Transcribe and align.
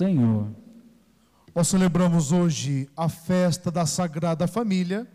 Senhor. 0.00 0.48
Nós 1.54 1.68
celebramos 1.68 2.32
hoje 2.32 2.88
a 2.96 3.06
festa 3.06 3.70
da 3.70 3.84
Sagrada 3.84 4.48
Família. 4.48 5.06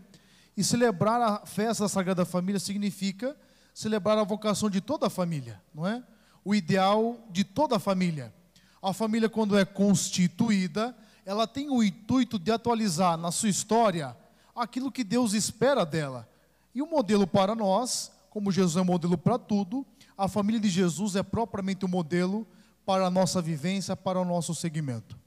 E 0.56 0.62
celebrar 0.62 1.20
a 1.20 1.44
festa 1.44 1.82
da 1.82 1.88
Sagrada 1.88 2.24
Família 2.24 2.60
significa 2.60 3.36
celebrar 3.74 4.16
a 4.16 4.22
vocação 4.22 4.70
de 4.70 4.80
toda 4.80 5.08
a 5.08 5.10
família, 5.10 5.60
não 5.74 5.84
é? 5.84 6.04
O 6.44 6.54
ideal 6.54 7.18
de 7.32 7.42
toda 7.42 7.74
a 7.74 7.78
família. 7.80 8.32
A 8.80 8.92
família, 8.92 9.28
quando 9.28 9.58
é 9.58 9.64
constituída, 9.64 10.96
ela 11.24 11.48
tem 11.48 11.68
o 11.68 11.82
intuito 11.82 12.38
de 12.38 12.52
atualizar 12.52 13.18
na 13.18 13.32
sua 13.32 13.48
história 13.48 14.16
aquilo 14.54 14.92
que 14.92 15.02
Deus 15.02 15.32
espera 15.32 15.84
dela. 15.84 16.28
E 16.72 16.80
o 16.80 16.86
modelo 16.86 17.26
para 17.26 17.56
nós, 17.56 18.12
como 18.30 18.52
Jesus 18.52 18.76
é 18.76 18.86
modelo 18.86 19.18
para 19.18 19.36
tudo, 19.36 19.84
a 20.16 20.28
família 20.28 20.60
de 20.60 20.68
Jesus 20.68 21.16
é 21.16 21.24
propriamente 21.24 21.84
o 21.84 21.88
modelo 21.88 22.46
para 22.86 23.04
a 23.04 23.10
nossa 23.10 23.42
vivência, 23.42 23.96
para 23.96 24.20
o 24.20 24.24
nosso 24.24 24.54
segmento. 24.54 25.18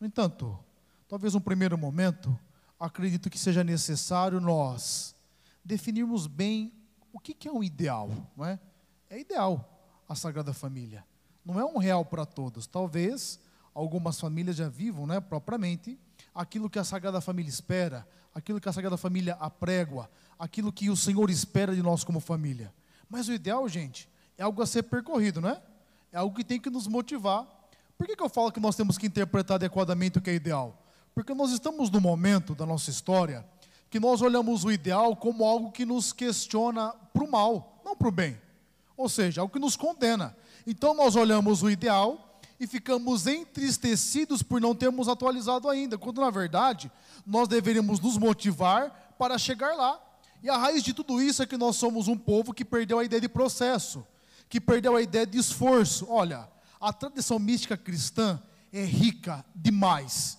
No 0.00 0.06
entanto, 0.06 0.58
talvez 1.08 1.32
um 1.36 1.40
primeiro 1.40 1.78
momento, 1.78 2.36
acredito 2.78 3.30
que 3.30 3.38
seja 3.38 3.62
necessário 3.62 4.40
nós 4.40 5.14
definirmos 5.64 6.26
bem 6.26 6.72
o 7.12 7.20
que, 7.20 7.46
é 7.46 7.52
um 7.52 7.62
ideal, 7.62 8.10
não 8.36 8.44
é? 8.44 8.58
É 9.08 9.20
ideal 9.20 10.04
a 10.08 10.16
Sagrada 10.16 10.52
Família. 10.52 11.04
Não 11.44 11.60
é 11.60 11.64
um 11.64 11.78
real 11.78 12.04
para 12.04 12.26
todos. 12.26 12.66
Talvez 12.66 13.38
algumas 13.72 14.18
famílias 14.18 14.56
já 14.56 14.68
vivam, 14.68 15.06
né, 15.06 15.20
propriamente, 15.20 15.96
aquilo 16.34 16.68
que 16.68 16.80
a 16.80 16.84
Sagrada 16.84 17.20
Família 17.20 17.48
espera, 17.48 18.08
aquilo 18.34 18.60
que 18.60 18.68
a 18.68 18.72
Sagrada 18.72 18.96
Família 18.96 19.34
aprégua, 19.34 20.10
aquilo 20.36 20.72
que 20.72 20.90
o 20.90 20.96
Senhor 20.96 21.30
espera 21.30 21.76
de 21.76 21.82
nós 21.82 22.02
como 22.02 22.18
família. 22.18 22.74
Mas 23.08 23.28
o 23.28 23.32
ideal, 23.32 23.68
gente, 23.68 24.08
é 24.36 24.42
algo 24.42 24.60
a 24.60 24.66
ser 24.66 24.82
percorrido, 24.82 25.40
não 25.40 25.50
é? 25.50 25.62
É 26.12 26.18
algo 26.18 26.36
que 26.36 26.44
tem 26.44 26.60
que 26.60 26.68
nos 26.68 26.86
motivar. 26.86 27.46
Por 27.96 28.06
que, 28.06 28.14
que 28.14 28.22
eu 28.22 28.28
falo 28.28 28.52
que 28.52 28.60
nós 28.60 28.76
temos 28.76 28.98
que 28.98 29.06
interpretar 29.06 29.54
adequadamente 29.54 30.18
o 30.18 30.20
que 30.20 30.30
é 30.30 30.34
ideal? 30.34 30.76
Porque 31.14 31.32
nós 31.34 31.50
estamos 31.52 31.90
no 31.90 32.00
momento 32.00 32.54
da 32.54 32.66
nossa 32.66 32.90
história 32.90 33.44
que 33.88 34.00
nós 34.00 34.22
olhamos 34.22 34.64
o 34.64 34.70
ideal 34.70 35.14
como 35.14 35.44
algo 35.44 35.70
que 35.70 35.84
nos 35.84 36.12
questiona 36.12 36.94
para 37.12 37.24
o 37.24 37.30
mal, 37.30 37.80
não 37.84 37.94
para 37.96 38.08
o 38.08 38.12
bem. 38.12 38.40
Ou 38.96 39.08
seja, 39.08 39.40
algo 39.40 39.52
que 39.52 39.58
nos 39.58 39.76
condena. 39.76 40.36
Então 40.66 40.94
nós 40.94 41.16
olhamos 41.16 41.62
o 41.62 41.70
ideal 41.70 42.38
e 42.58 42.66
ficamos 42.66 43.26
entristecidos 43.26 44.42
por 44.42 44.60
não 44.60 44.74
termos 44.74 45.08
atualizado 45.08 45.68
ainda, 45.68 45.98
quando 45.98 46.20
na 46.20 46.30
verdade 46.30 46.90
nós 47.26 47.48
deveríamos 47.48 48.00
nos 48.00 48.16
motivar 48.16 49.14
para 49.18 49.36
chegar 49.36 49.74
lá. 49.74 50.00
E 50.42 50.48
a 50.48 50.56
raiz 50.56 50.82
de 50.82 50.92
tudo 50.92 51.20
isso 51.20 51.42
é 51.42 51.46
que 51.46 51.56
nós 51.56 51.76
somos 51.76 52.08
um 52.08 52.16
povo 52.16 52.54
que 52.54 52.64
perdeu 52.64 52.98
a 52.98 53.04
ideia 53.04 53.20
de 53.20 53.28
processo, 53.28 54.06
que 54.52 54.60
perdeu 54.60 54.94
a 54.94 55.00
ideia 55.00 55.26
de 55.26 55.38
esforço. 55.38 56.06
Olha, 56.10 56.46
a 56.78 56.92
tradição 56.92 57.38
mística 57.38 57.74
cristã 57.74 58.38
é 58.70 58.84
rica 58.84 59.42
demais. 59.56 60.36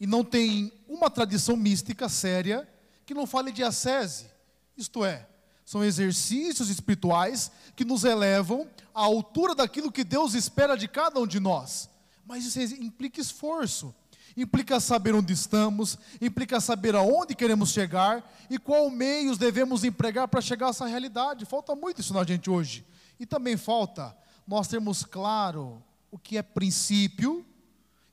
E 0.00 0.06
não 0.06 0.24
tem 0.24 0.72
uma 0.88 1.10
tradição 1.10 1.58
mística 1.58 2.08
séria 2.08 2.66
que 3.04 3.12
não 3.12 3.26
fale 3.26 3.52
de 3.52 3.62
ascese, 3.62 4.30
isto 4.78 5.04
é, 5.04 5.28
são 5.66 5.84
exercícios 5.84 6.70
espirituais 6.70 7.50
que 7.76 7.84
nos 7.84 8.04
elevam 8.04 8.66
à 8.94 9.02
altura 9.02 9.54
daquilo 9.54 9.92
que 9.92 10.04
Deus 10.04 10.32
espera 10.32 10.74
de 10.74 10.88
cada 10.88 11.20
um 11.20 11.26
de 11.26 11.38
nós. 11.38 11.90
Mas 12.24 12.46
isso 12.46 12.74
implica 12.82 13.20
esforço, 13.20 13.94
implica 14.38 14.80
saber 14.80 15.14
onde 15.14 15.34
estamos, 15.34 15.98
implica 16.18 16.60
saber 16.62 16.96
aonde 16.96 17.34
queremos 17.34 17.72
chegar 17.72 18.26
e 18.48 18.58
qual 18.58 18.88
meios 18.88 19.36
devemos 19.36 19.84
empregar 19.84 20.28
para 20.28 20.40
chegar 20.40 20.68
a 20.68 20.70
essa 20.70 20.86
realidade. 20.86 21.44
Falta 21.44 21.74
muito 21.74 22.00
isso 22.00 22.14
na 22.14 22.24
gente 22.24 22.48
hoje. 22.48 22.86
E 23.20 23.26
também 23.26 23.56
falta 23.56 24.16
nós 24.44 24.66
termos 24.66 25.04
claro 25.04 25.80
o 26.10 26.18
que 26.18 26.36
é 26.36 26.42
princípio, 26.42 27.46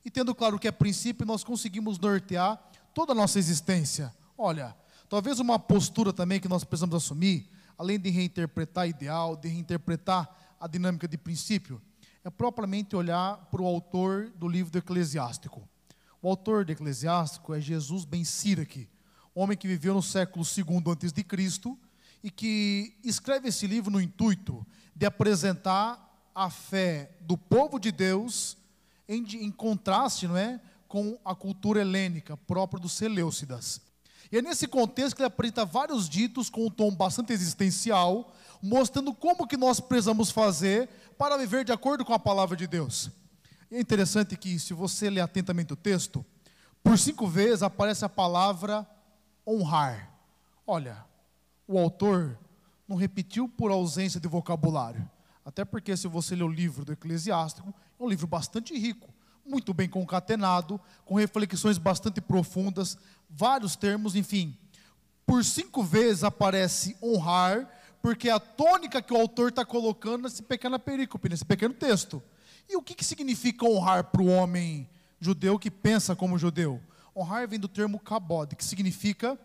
e 0.04 0.10
tendo 0.10 0.32
claro 0.34 0.54
o 0.54 0.58
que 0.58 0.68
é 0.68 0.72
princípio, 0.72 1.26
nós 1.26 1.42
conseguimos 1.42 1.98
nortear 1.98 2.62
toda 2.94 3.10
a 3.10 3.14
nossa 3.14 3.40
existência. 3.40 4.14
Olha, 4.36 4.76
Talvez 5.08 5.40
uma 5.40 5.58
postura 5.58 6.12
também 6.12 6.38
que 6.38 6.48
nós 6.48 6.64
precisamos 6.64 6.94
assumir, 6.94 7.48
além 7.78 7.98
de 7.98 8.10
reinterpretar 8.10 8.86
ideal, 8.86 9.34
de 9.34 9.48
reinterpretar 9.48 10.28
a 10.60 10.66
dinâmica 10.66 11.08
de 11.08 11.16
princípio, 11.16 11.80
é 12.22 12.28
propriamente 12.28 12.94
olhar 12.94 13.36
para 13.50 13.62
o 13.62 13.66
autor 13.66 14.30
do 14.36 14.46
livro 14.46 14.70
do 14.70 14.78
Eclesiástico. 14.78 15.66
O 16.20 16.28
autor 16.28 16.64
do 16.64 16.72
Eclesiástico 16.72 17.54
é 17.54 17.60
Jesus 17.60 18.04
ben 18.04 18.22
Siraque, 18.22 18.86
homem 19.34 19.56
que 19.56 19.66
viveu 19.66 19.94
no 19.94 20.02
século 20.02 20.44
II 20.44 20.92
antes 20.92 21.10
de 21.10 21.24
Cristo 21.24 21.78
e 22.22 22.30
que 22.30 22.94
escreve 23.02 23.48
esse 23.48 23.66
livro 23.66 23.90
no 23.90 24.02
intuito 24.02 24.66
de 24.98 25.06
apresentar 25.06 26.28
a 26.34 26.50
fé 26.50 27.12
do 27.20 27.38
povo 27.38 27.78
de 27.78 27.92
Deus 27.92 28.56
em, 29.08 29.24
em 29.44 29.50
contraste, 29.50 30.26
não 30.26 30.36
é, 30.36 30.60
com 30.88 31.16
a 31.24 31.36
cultura 31.36 31.80
helênica 31.80 32.36
própria 32.36 32.80
dos 32.80 32.92
Seleucidas. 32.94 33.80
E 34.30 34.38
é 34.38 34.42
nesse 34.42 34.66
contexto 34.66 35.14
que 35.14 35.22
ele 35.22 35.28
apresenta 35.28 35.64
vários 35.64 36.08
ditos 36.08 36.50
com 36.50 36.66
um 36.66 36.70
tom 36.70 36.90
bastante 36.90 37.32
existencial, 37.32 38.34
mostrando 38.60 39.14
como 39.14 39.46
que 39.46 39.56
nós 39.56 39.78
precisamos 39.78 40.32
fazer 40.32 40.88
para 41.16 41.38
viver 41.38 41.64
de 41.64 41.70
acordo 41.70 42.04
com 42.04 42.12
a 42.12 42.18
palavra 42.18 42.56
de 42.56 42.66
Deus. 42.66 43.08
E 43.70 43.76
é 43.76 43.80
interessante 43.80 44.36
que, 44.36 44.58
se 44.58 44.74
você 44.74 45.08
ler 45.08 45.20
atentamente 45.20 45.72
o 45.72 45.76
texto, 45.76 46.26
por 46.82 46.98
cinco 46.98 47.28
vezes 47.28 47.62
aparece 47.62 48.04
a 48.04 48.08
palavra 48.08 48.84
honrar. 49.46 50.10
Olha, 50.66 51.04
o 51.68 51.78
autor 51.78 52.36
não 52.88 52.96
repetiu 52.96 53.48
por 53.48 53.70
ausência 53.70 54.18
de 54.18 54.26
vocabulário. 54.26 55.08
Até 55.44 55.64
porque, 55.64 55.96
se 55.96 56.08
você 56.08 56.34
ler 56.34 56.44
o 56.44 56.48
livro 56.48 56.84
do 56.84 56.92
Eclesiástico, 56.92 57.72
é 57.98 58.02
um 58.02 58.08
livro 58.08 58.26
bastante 58.26 58.76
rico 58.76 59.12
muito 59.48 59.72
bem 59.72 59.88
concatenado, 59.88 60.80
com 61.04 61.14
reflexões 61.14 61.78
bastante 61.78 62.20
profundas, 62.20 62.98
vários 63.28 63.74
termos, 63.74 64.14
enfim. 64.14 64.56
Por 65.26 65.44
cinco 65.44 65.82
vezes 65.82 66.22
aparece 66.22 66.96
honrar, 67.02 67.68
porque 68.02 68.28
é 68.28 68.32
a 68.32 68.38
tônica 68.38 69.02
que 69.02 69.12
o 69.12 69.16
autor 69.16 69.48
está 69.48 69.64
colocando 69.64 70.24
nesse 70.24 70.42
pequena 70.42 70.78
perícope, 70.78 71.28
nesse 71.28 71.44
pequeno 71.44 71.74
texto. 71.74 72.22
E 72.68 72.76
o 72.76 72.82
que, 72.82 72.94
que 72.94 73.04
significa 73.04 73.64
honrar 73.64 74.04
para 74.04 74.22
o 74.22 74.26
homem 74.26 74.88
judeu 75.18 75.58
que 75.58 75.70
pensa 75.70 76.14
como 76.14 76.38
judeu? 76.38 76.80
Honrar 77.16 77.48
vem 77.48 77.58
do 77.58 77.68
termo 77.68 77.98
kabod, 77.98 78.54
que 78.54 78.64
significa 78.64 79.38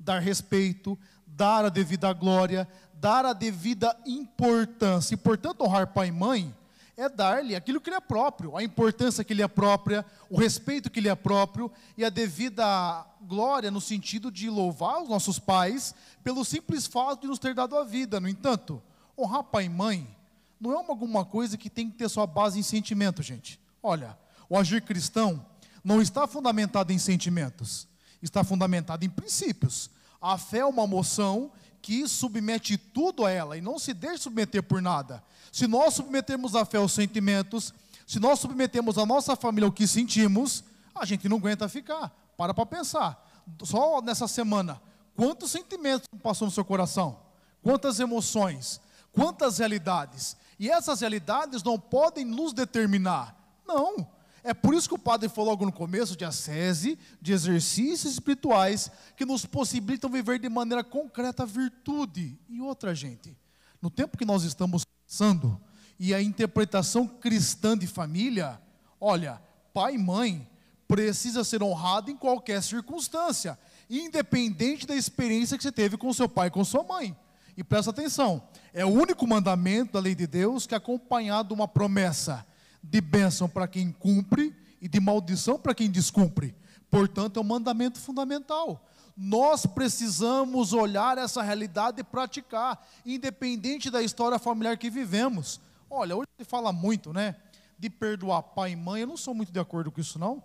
dar 0.00 0.18
respeito, 0.18 0.98
dar 1.26 1.64
a 1.64 1.68
devida 1.68 2.12
glória, 2.12 2.66
dar 2.94 3.24
a 3.24 3.32
devida 3.32 3.96
importância. 4.04 5.14
E, 5.14 5.16
portanto, 5.16 5.62
honrar 5.62 5.86
pai 5.88 6.08
e 6.08 6.12
mãe 6.12 6.54
é 6.96 7.08
dar-lhe 7.08 7.56
aquilo 7.56 7.80
que 7.80 7.88
lhe 7.88 7.96
é 7.96 8.00
próprio, 8.00 8.56
a 8.56 8.62
importância 8.62 9.24
que 9.24 9.32
lhe 9.32 9.42
é 9.42 9.48
própria, 9.48 10.04
o 10.28 10.36
respeito 10.36 10.90
que 10.90 11.00
lhe 11.00 11.08
é 11.08 11.14
próprio 11.14 11.72
e 11.96 12.04
a 12.04 12.10
devida 12.10 13.06
glória 13.22 13.70
no 13.70 13.80
sentido 13.80 14.30
de 14.30 14.50
louvar 14.50 15.02
os 15.02 15.08
nossos 15.08 15.38
pais 15.38 15.94
pelo 16.22 16.44
simples 16.44 16.86
fato 16.86 17.22
de 17.22 17.26
nos 17.26 17.38
ter 17.38 17.54
dado 17.54 17.76
a 17.76 17.84
vida. 17.84 18.20
No 18.20 18.28
entanto, 18.28 18.82
honrar 19.16 19.44
pai 19.44 19.64
e 19.64 19.68
mãe 19.68 20.14
não 20.60 20.72
é 20.72 20.76
uma, 20.76 20.90
alguma 20.90 21.24
coisa 21.24 21.56
que 21.56 21.70
tem 21.70 21.90
que 21.90 21.96
ter 21.96 22.08
sua 22.10 22.26
base 22.26 22.58
em 22.58 22.62
sentimento, 22.62 23.22
gente. 23.22 23.58
Olha, 23.82 24.18
o 24.48 24.58
agir 24.58 24.82
cristão 24.82 25.44
não 25.82 26.02
está 26.02 26.26
fundamentado 26.26 26.92
em 26.92 26.98
sentimentos, 26.98 27.88
está 28.22 28.44
fundamentado 28.44 29.04
em 29.04 29.10
princípios. 29.10 29.90
A 30.20 30.36
fé 30.36 30.58
é 30.58 30.66
uma 30.66 30.86
moção 30.86 31.50
que 31.80 32.06
submete 32.06 32.76
tudo 32.76 33.24
a 33.24 33.30
ela 33.30 33.56
e 33.56 33.60
não 33.60 33.78
se 33.78 33.94
deixa 33.94 34.24
submeter 34.24 34.62
por 34.62 34.82
nada. 34.82 35.22
Se 35.50 35.66
nós 35.66 35.94
submetermos 35.94 36.54
a 36.54 36.64
fé 36.64 36.78
aos 36.78 36.92
sentimentos, 36.92 37.72
se 38.06 38.20
nós 38.20 38.38
submetemos 38.38 38.98
a 38.98 39.06
nossa 39.06 39.34
família 39.34 39.66
ao 39.66 39.72
que 39.72 39.86
sentimos, 39.86 40.64
a 40.94 41.04
gente 41.04 41.28
não 41.28 41.38
aguenta 41.38 41.68
ficar. 41.68 42.10
Para 42.36 42.52
para 42.52 42.66
pensar. 42.66 43.26
Só 43.62 44.00
nessa 44.02 44.28
semana, 44.28 44.80
quantos 45.16 45.50
sentimentos 45.50 46.08
passou 46.22 46.46
no 46.46 46.52
seu 46.52 46.64
coração? 46.64 47.18
Quantas 47.62 48.00
emoções? 48.00 48.80
Quantas 49.12 49.58
realidades? 49.58 50.36
E 50.58 50.70
essas 50.70 51.00
realidades 51.00 51.62
não 51.62 51.78
podem 51.78 52.24
nos 52.24 52.52
determinar. 52.52 53.34
Não. 53.66 54.06
É 54.42 54.54
por 54.54 54.74
isso 54.74 54.88
que 54.88 54.94
o 54.94 54.98
padre 54.98 55.28
falou 55.28 55.50
logo 55.50 55.66
no 55.66 55.72
começo 55.72 56.16
de 56.16 56.24
ascese, 56.24 56.98
de 57.20 57.32
exercícios 57.32 58.14
espirituais 58.14 58.90
que 59.16 59.26
nos 59.26 59.44
possibilitam 59.44 60.08
viver 60.10 60.38
de 60.38 60.48
maneira 60.48 60.82
concreta 60.82 61.42
a 61.42 61.46
virtude. 61.46 62.38
E 62.48 62.60
outra, 62.60 62.94
gente, 62.94 63.36
no 63.82 63.90
tempo 63.90 64.16
que 64.16 64.24
nós 64.24 64.42
estamos 64.42 64.84
passando 64.84 65.60
e 65.98 66.14
a 66.14 66.22
interpretação 66.22 67.06
cristã 67.06 67.76
de 67.76 67.86
família, 67.86 68.60
olha, 68.98 69.40
pai 69.74 69.94
e 69.94 69.98
mãe 69.98 70.48
precisa 70.88 71.44
ser 71.44 71.62
honrado 71.62 72.10
em 72.10 72.16
qualquer 72.16 72.62
circunstância, 72.62 73.58
independente 73.88 74.86
da 74.86 74.96
experiência 74.96 75.56
que 75.56 75.62
você 75.62 75.70
teve 75.70 75.96
com 75.96 76.12
seu 76.12 76.28
pai 76.28 76.48
e 76.48 76.50
com 76.50 76.64
sua 76.64 76.82
mãe. 76.82 77.16
E 77.56 77.62
presta 77.62 77.90
atenção, 77.90 78.42
é 78.72 78.84
o 78.84 78.88
único 78.88 79.26
mandamento 79.26 79.92
da 79.92 80.00
lei 80.00 80.14
de 80.14 80.26
Deus 80.26 80.66
que 80.66 80.74
é 80.74 80.78
acompanhado 80.78 81.48
de 81.48 81.54
uma 81.54 81.68
promessa 81.68 82.46
de 82.82 83.00
bênção 83.00 83.48
para 83.48 83.68
quem 83.68 83.92
cumpre 83.92 84.54
e 84.80 84.88
de 84.88 85.00
maldição 85.00 85.58
para 85.58 85.74
quem 85.74 85.90
descumpre. 85.90 86.54
Portanto, 86.90 87.38
é 87.38 87.40
um 87.40 87.44
mandamento 87.44 87.98
fundamental. 87.98 88.86
Nós 89.16 89.66
precisamos 89.66 90.72
olhar 90.72 91.18
essa 91.18 91.42
realidade 91.42 92.00
e 92.00 92.04
praticar, 92.04 92.86
independente 93.04 93.90
da 93.90 94.02
história 94.02 94.38
familiar 94.38 94.78
que 94.78 94.88
vivemos. 94.88 95.60
Olha, 95.90 96.16
hoje 96.16 96.28
se 96.38 96.44
fala 96.44 96.72
muito, 96.72 97.12
né, 97.12 97.36
de 97.78 97.90
perdoar 97.90 98.42
pai 98.42 98.72
e 98.72 98.76
mãe, 98.76 99.02
eu 99.02 99.06
não 99.06 99.16
sou 99.16 99.34
muito 99.34 99.52
de 99.52 99.60
acordo 99.60 99.90
com 99.90 100.00
isso, 100.00 100.18
não. 100.18 100.42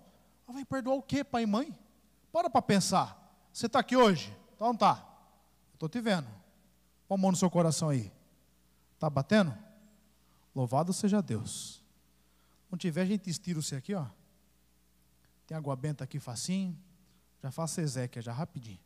Ah, 0.48 0.52
vai 0.52 0.66
perdoar 0.66 0.96
o 0.96 1.02
quê, 1.02 1.24
pai 1.24 1.44
e 1.44 1.46
mãe? 1.46 1.78
Para 2.32 2.50
para 2.50 2.62
pensar. 2.62 3.26
Você 3.54 3.68
está 3.68 3.80
aqui 3.80 3.96
hoje? 3.96 4.36
Então 4.56 4.76
tá. 4.76 5.04
Estou 5.74 5.88
te 5.88 6.02
vendo. 6.02 6.28
Põe 7.08 7.18
a 7.18 7.22
mão 7.22 7.32
no 7.32 7.38
seu 7.38 7.50
coração 7.50 7.90
aí. 7.90 8.12
Está 8.94 9.10
batendo? 9.10 9.56
Louvado 10.54 10.92
seja 10.92 11.22
Deus. 11.22 11.85
Não 12.76 12.78
tiver, 12.78 13.04
a 13.04 13.06
gente 13.06 13.30
estira 13.30 13.62
você 13.62 13.78
aqui, 13.78 13.94
ó. 13.94 14.06
Tem 15.48 15.56
água 15.56 15.74
benta 15.78 16.04
aqui 16.04 16.20
facinho. 16.20 16.78
Já 17.42 17.50
faça 17.50 17.82
Ezequiel, 17.82 18.22
já 18.22 18.34
rapidinho. 18.34 18.82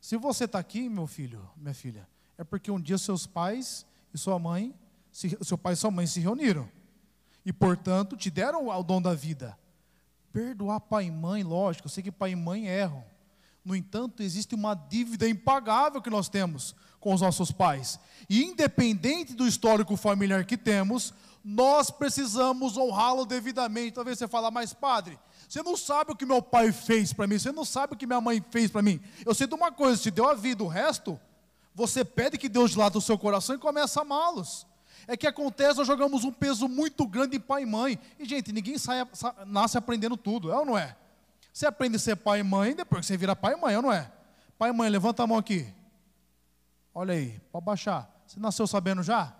Se 0.00 0.16
você 0.16 0.44
está 0.44 0.58
aqui, 0.58 0.88
meu 0.88 1.06
filho, 1.06 1.46
minha 1.54 1.74
filha, 1.74 2.08
é 2.38 2.44
porque 2.44 2.70
um 2.70 2.80
dia 2.80 2.96
seus 2.96 3.26
pais 3.26 3.84
e 4.14 4.16
sua 4.16 4.38
mãe, 4.38 4.74
se, 5.12 5.36
seu 5.42 5.58
pai 5.58 5.74
e 5.74 5.76
sua 5.76 5.90
mãe 5.90 6.06
se 6.06 6.18
reuniram. 6.18 6.66
E, 7.44 7.52
portanto, 7.52 8.16
te 8.16 8.30
deram 8.30 8.68
o 8.68 8.82
dom 8.82 9.02
da 9.02 9.12
vida. 9.12 9.58
Perdoar 10.32 10.80
pai 10.80 11.08
e 11.08 11.10
mãe, 11.10 11.42
lógico, 11.42 11.88
eu 11.88 11.90
sei 11.90 12.02
que 12.02 12.10
pai 12.10 12.30
e 12.30 12.36
mãe 12.36 12.68
erram. 12.68 13.04
No 13.62 13.76
entanto, 13.76 14.22
existe 14.22 14.54
uma 14.54 14.72
dívida 14.72 15.28
impagável 15.28 16.00
que 16.00 16.08
nós 16.08 16.30
temos 16.30 16.74
com 17.00 17.12
os 17.12 17.20
nossos 17.20 17.52
pais. 17.52 18.00
E 18.30 18.42
independente 18.42 19.34
do 19.34 19.46
histórico 19.46 19.94
familiar 19.94 20.46
que 20.46 20.56
temos, 20.56 21.12
nós 21.50 21.90
precisamos 21.90 22.76
honrá-lo 22.76 23.24
devidamente. 23.24 23.92
Talvez 23.92 24.18
você 24.18 24.28
fale, 24.28 24.50
mas 24.50 24.74
padre, 24.74 25.18
você 25.48 25.62
não 25.62 25.78
sabe 25.78 26.12
o 26.12 26.14
que 26.14 26.26
meu 26.26 26.42
pai 26.42 26.70
fez 26.72 27.14
para 27.14 27.26
mim, 27.26 27.38
você 27.38 27.50
não 27.50 27.64
sabe 27.64 27.94
o 27.94 27.96
que 27.96 28.06
minha 28.06 28.20
mãe 28.20 28.44
fez 28.50 28.70
para 28.70 28.82
mim. 28.82 29.00
Eu 29.24 29.34
sei 29.34 29.46
de 29.46 29.54
uma 29.54 29.72
coisa, 29.72 30.00
te 30.00 30.10
deu 30.10 30.28
a 30.28 30.34
vida, 30.34 30.62
o 30.62 30.68
resto, 30.68 31.18
você 31.74 32.04
pede 32.04 32.36
que 32.36 32.50
Deus 32.50 32.74
lade 32.74 32.98
o 32.98 33.00
seu 33.00 33.16
coração 33.16 33.56
e 33.56 33.58
começa 33.58 33.98
a 33.98 34.02
amá-los. 34.02 34.66
É 35.06 35.16
que 35.16 35.26
acontece, 35.26 35.78
nós 35.78 35.86
jogamos 35.86 36.22
um 36.22 36.30
peso 36.30 36.68
muito 36.68 37.06
grande 37.06 37.38
em 37.38 37.40
pai 37.40 37.62
e 37.62 37.66
mãe. 37.66 37.98
E, 38.18 38.26
gente, 38.26 38.52
ninguém 38.52 38.76
sai, 38.76 39.08
nasce 39.46 39.78
aprendendo 39.78 40.18
tudo, 40.18 40.52
é 40.52 40.56
ou 40.58 40.66
não 40.66 40.76
é? 40.76 40.94
Você 41.50 41.64
aprende 41.64 41.96
a 41.96 41.98
ser 41.98 42.16
pai 42.16 42.40
e 42.40 42.42
mãe, 42.42 42.74
depois 42.74 43.00
que 43.00 43.06
você 43.06 43.16
vira 43.16 43.34
pai 43.34 43.54
e 43.54 43.56
mãe, 43.56 43.72
é 43.72 43.78
ou 43.78 43.82
não 43.82 43.92
é? 43.92 44.12
Pai 44.58 44.68
e 44.68 44.72
mãe, 44.74 44.90
levanta 44.90 45.22
a 45.22 45.26
mão 45.26 45.38
aqui. 45.38 45.66
Olha 46.94 47.14
aí, 47.14 47.40
pode 47.50 47.64
baixar. 47.64 48.06
Você 48.26 48.38
nasceu 48.38 48.66
sabendo 48.66 49.02
já? 49.02 49.34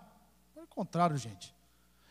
É 0.57 0.63
o 0.63 0.67
contrário, 0.67 1.19
gente. 1.19 1.58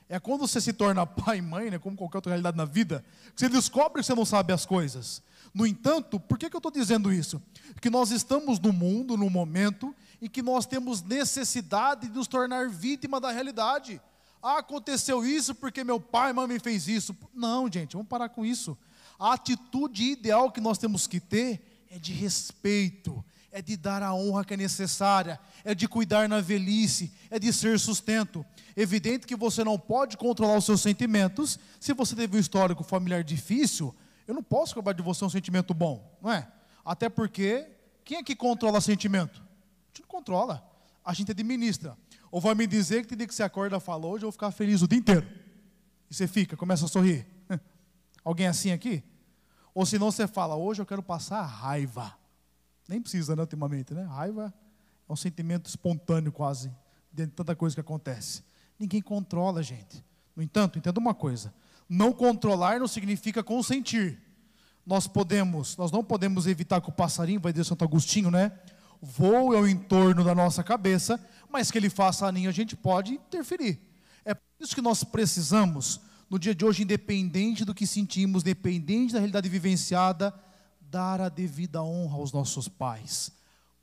É 0.10 0.20
quando 0.20 0.42
você 0.42 0.62
se 0.62 0.72
torna 0.72 1.06
pai 1.06 1.40
e 1.40 1.42
mãe, 1.42 1.70
né, 1.70 1.80
como 1.80 1.98
qualquer 1.98 2.18
outra 2.18 2.32
realidade 2.32 2.58
na 2.58 2.66
vida, 2.66 3.04
que 3.36 3.42
você 3.42 3.50
descobre 3.50 4.02
que 4.02 4.06
você 4.06 4.16
não 4.16 4.26
sabe 4.26 4.54
as 4.54 4.66
coisas. 4.66 5.22
No 5.54 5.66
entanto, 5.66 6.20
por 6.20 6.38
que, 6.38 6.50
que 6.50 6.56
eu 6.56 6.60
estou 6.60 6.72
dizendo 6.72 7.12
isso? 7.12 7.42
Que 7.82 7.90
nós 7.90 8.12
estamos 8.12 8.60
no 8.60 8.72
mundo, 8.72 9.18
no 9.18 9.30
momento, 9.30 9.94
em 10.22 10.30
que 10.30 10.42
nós 10.42 10.66
temos 10.66 11.02
necessidade 11.02 12.08
de 12.08 12.14
nos 12.14 12.28
tornar 12.28 12.70
vítima 12.70 13.20
da 13.20 13.32
realidade. 13.32 14.02
Ah, 14.42 14.60
aconteceu 14.60 15.26
isso 15.26 15.56
porque 15.56 15.84
meu 15.84 16.00
pai 16.00 16.32
e 16.32 16.34
mãe 16.34 16.48
me 16.48 16.60
fez 16.60 16.88
isso. 16.88 17.16
Não, 17.34 17.72
gente, 17.72 17.94
vamos 17.94 18.08
parar 18.08 18.30
com 18.30 18.46
isso. 18.46 18.78
A 19.20 19.34
atitude 19.34 20.12
ideal 20.12 20.52
que 20.52 20.62
nós 20.62 20.78
temos 20.78 21.08
que 21.08 21.20
ter 21.20 21.86
é 21.90 21.98
de 21.98 22.14
respeito, 22.14 23.24
é 23.58 23.62
de 23.62 23.76
dar 23.76 24.04
a 24.04 24.14
honra 24.14 24.46
que 24.46 24.54
é 24.54 24.58
necessária, 24.58 25.40
é 25.64 25.74
de 25.74 25.88
cuidar 25.88 26.30
na 26.30 26.40
velhice, 26.40 27.12
é 27.28 27.40
de 27.40 27.52
ser 27.52 27.80
sustento. 27.80 28.46
Evidente 28.76 29.26
que 29.26 29.36
você 29.36 29.64
não 29.64 29.80
pode 29.80 30.16
controlar 30.16 30.58
os 30.58 30.66
seus 30.66 30.80
sentimentos. 30.80 31.58
Se 31.80 31.92
você 31.92 32.16
teve 32.16 32.38
um 32.38 32.40
histórico 32.40 32.84
familiar 32.84 33.24
difícil, 33.24 33.96
eu 34.28 34.36
não 34.36 34.44
posso 34.44 34.76
cobrar 34.76 34.94
de 34.94 35.02
você 35.02 35.26
um 35.26 35.30
sentimento 35.30 35.74
bom, 35.74 36.20
não 36.22 36.32
é? 36.32 36.48
Até 36.86 37.10
porque, 37.10 37.68
quem 38.06 38.20
é 38.20 38.24
que 38.24 38.36
controla 38.36 38.80
sentimento? 38.80 39.42
A 39.42 39.88
gente 39.88 40.02
não 40.02 40.08
controla, 40.08 40.64
a 41.04 41.12
gente 41.12 41.32
administra. 41.32 41.98
Ou 42.30 42.40
vai 42.40 42.54
me 42.54 42.68
dizer 42.68 43.02
que 43.02 43.08
tem 43.08 43.18
dia 43.18 43.28
que 43.28 43.34
você 43.34 43.42
acorda 43.42 43.78
e 43.78 43.80
fala, 43.80 44.06
hoje 44.06 44.24
eu 44.24 44.28
vou 44.28 44.34
ficar 44.34 44.52
feliz 44.52 44.84
o 44.84 44.88
dia 44.88 45.00
inteiro. 45.00 45.28
E 46.12 46.14
você 46.14 46.28
fica, 46.28 46.56
começa 46.56 46.86
a 46.86 46.88
sorrir. 46.88 47.26
Alguém 48.24 48.46
assim 48.46 48.72
aqui? 48.72 49.04
Ou 49.74 49.84
senão 49.84 50.12
você 50.12 50.28
fala, 50.28 50.56
hoje 50.56 50.80
eu 50.80 50.86
quero 50.86 51.02
passar 51.02 51.42
raiva. 51.42 52.16
Nem 52.88 53.02
precisa, 53.02 53.36
né, 53.36 53.42
ultimamente, 53.42 53.94
né? 53.94 54.04
Raiva 54.04 54.54
é 55.08 55.14
um 55.14 55.16
sentimento 55.16 55.68
espontâneo 55.68 56.32
quase, 56.32 56.70
dentro 57.12 57.32
de 57.32 57.36
tanta 57.36 57.56
coisa 57.56 57.76
que 57.76 57.82
acontece. 57.82 58.44
Ninguém 58.80 59.02
controla, 59.02 59.64
gente. 59.64 60.04
No 60.36 60.44
entanto, 60.44 60.78
entenda 60.78 61.00
uma 61.00 61.14
coisa: 61.14 61.54
não 61.90 62.14
controlar 62.14 62.80
não 62.80 62.88
significa 62.88 63.44
consentir. 63.44 64.22
Nós 64.86 65.08
podemos, 65.08 65.76
nós 65.76 65.92
não 65.92 66.04
podemos 66.04 66.48
evitar 66.48 66.80
que 66.80 66.90
o 66.90 66.94
passarinho, 66.94 67.42
vai 67.42 67.52
dizer 67.52 67.66
Santo 67.66 67.84
Agostinho, 67.84 68.32
né? 68.32 68.52
Voe 69.02 69.58
ao 69.58 69.68
entorno 69.68 70.24
da 70.24 70.34
nossa 70.34 70.64
cabeça, 70.64 71.20
mas 71.50 71.70
que 71.70 71.78
ele 71.78 71.90
faça 71.90 72.32
ninho, 72.32 72.50
a 72.50 72.54
gente 72.54 72.76
pode 72.76 73.14
interferir. 73.14 73.80
É 74.24 74.34
por 74.34 74.44
isso 74.60 74.74
que 74.74 74.82
nós 74.82 75.04
precisamos, 75.04 76.00
no 76.30 76.40
dia 76.40 76.56
de 76.56 76.64
hoje, 76.64 76.84
independente 76.84 77.66
do 77.66 77.74
que 77.74 77.86
sentimos, 77.86 78.44
independente 78.44 79.14
da 79.14 79.20
realidade 79.20 79.50
vivenciada, 79.50 80.34
dar 80.90 81.22
a 81.22 81.30
devida 81.30 81.84
honra 81.84 82.18
aos 82.18 82.32
nossos 82.32 82.68
pais, 82.68 83.32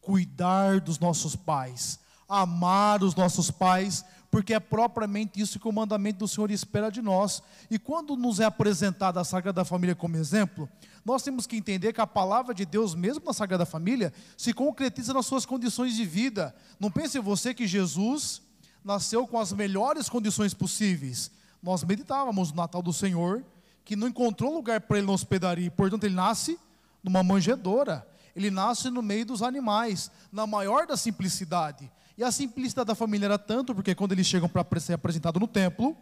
cuidar 0.00 0.80
dos 0.80 0.98
nossos 0.98 1.36
pais, 1.36 1.98
amar 2.28 3.02
os 3.02 3.14
nossos 3.14 3.50
pais, 3.50 4.04
porque 4.30 4.54
é 4.54 4.60
propriamente 4.60 5.40
isso 5.40 5.60
que 5.60 5.68
o 5.68 5.72
mandamento 5.72 6.20
do 6.20 6.28
Senhor 6.28 6.50
espera 6.50 6.90
de 6.90 7.00
nós. 7.00 7.42
E 7.70 7.78
quando 7.78 8.16
nos 8.16 8.40
é 8.40 8.44
apresentada 8.44 9.20
a 9.20 9.24
Sagrada 9.24 9.64
Família 9.64 9.94
como 9.94 10.16
exemplo, 10.16 10.68
nós 11.04 11.22
temos 11.22 11.46
que 11.46 11.56
entender 11.56 11.92
que 11.92 12.00
a 12.00 12.06
palavra 12.06 12.54
de 12.54 12.64
Deus, 12.64 12.94
mesmo 12.94 13.24
na 13.24 13.32
Sagrada 13.32 13.66
Família, 13.66 14.12
se 14.36 14.52
concretiza 14.52 15.12
nas 15.14 15.26
suas 15.26 15.46
condições 15.46 15.94
de 15.94 16.04
vida. 16.04 16.54
Não 16.80 16.90
pense 16.90 17.18
você 17.18 17.54
que 17.54 17.66
Jesus 17.66 18.42
nasceu 18.82 19.26
com 19.26 19.38
as 19.38 19.52
melhores 19.52 20.08
condições 20.08 20.52
possíveis. 20.52 21.30
Nós 21.62 21.84
meditávamos 21.84 22.50
no 22.50 22.56
Natal 22.56 22.82
do 22.82 22.92
Senhor, 22.92 23.44
que 23.84 23.94
não 23.96 24.08
encontrou 24.08 24.52
lugar 24.52 24.80
para 24.80 24.98
ele 24.98 25.06
na 25.06 25.12
hospedaria, 25.12 25.70
portanto 25.70 26.04
ele 26.04 26.14
nasce 26.14 26.58
numa 27.04 27.22
manjedoura. 27.22 28.08
Ele 28.34 28.50
nasce 28.50 28.90
no 28.90 29.02
meio 29.02 29.26
dos 29.26 29.42
animais, 29.42 30.10
na 30.32 30.46
maior 30.46 30.86
da 30.86 30.96
simplicidade. 30.96 31.92
E 32.16 32.24
a 32.24 32.32
simplicidade 32.32 32.88
da 32.88 32.94
família 32.94 33.26
era 33.26 33.38
tanto, 33.38 33.74
porque 33.74 33.94
quando 33.94 34.12
eles 34.12 34.26
chegam 34.26 34.48
para 34.48 34.80
ser 34.80 34.94
apresentado 34.94 35.38
no 35.38 35.46
templo, 35.46 35.96